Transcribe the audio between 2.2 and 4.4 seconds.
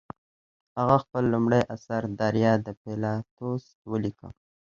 دریا د پیلاتوس ولیکه.